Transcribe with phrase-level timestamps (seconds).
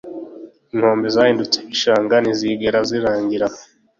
[0.73, 3.47] inkombe zahindutse ibishanga ntizigera zirangira